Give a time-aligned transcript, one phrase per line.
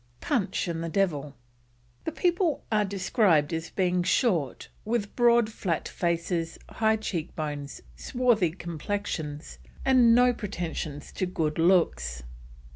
[0.19, 1.35] PUNCH AND THE DEVIL.
[2.05, 8.49] The people are described as being short, with broad flat faces, high cheek bones, swarthy
[8.49, 12.23] complexions, and no pretensions to good looks.